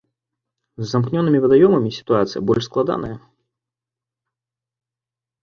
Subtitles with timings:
[0.83, 3.13] З замкнёнымі вадаёмамі сітуацыя больш складаная.